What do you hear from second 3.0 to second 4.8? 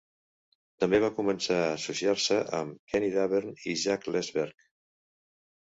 Davern i Jack Lesberg.